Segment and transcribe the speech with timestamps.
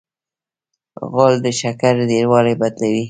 [1.11, 2.99] غول د شکر ډېروالی بدلوي.